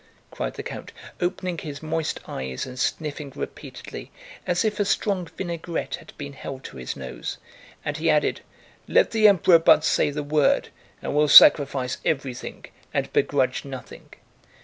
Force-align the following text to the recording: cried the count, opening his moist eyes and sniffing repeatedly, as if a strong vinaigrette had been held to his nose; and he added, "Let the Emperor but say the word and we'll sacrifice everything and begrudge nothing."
cried 0.31 0.55
the 0.55 0.63
count, 0.63 0.91
opening 1.19 1.59
his 1.59 1.83
moist 1.83 2.19
eyes 2.27 2.65
and 2.65 2.79
sniffing 2.79 3.31
repeatedly, 3.35 4.09
as 4.47 4.65
if 4.65 4.79
a 4.79 4.83
strong 4.83 5.27
vinaigrette 5.37 5.93
had 5.97 6.11
been 6.17 6.33
held 6.33 6.63
to 6.63 6.77
his 6.77 6.95
nose; 6.95 7.37
and 7.85 7.97
he 7.97 8.09
added, 8.09 8.41
"Let 8.87 9.11
the 9.11 9.27
Emperor 9.27 9.59
but 9.59 9.85
say 9.85 10.09
the 10.09 10.23
word 10.23 10.69
and 11.03 11.13
we'll 11.15 11.27
sacrifice 11.27 11.99
everything 12.03 12.65
and 12.91 13.13
begrudge 13.13 13.63
nothing." 13.63 14.09